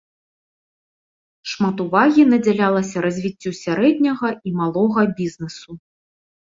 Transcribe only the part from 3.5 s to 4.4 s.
сярэдняга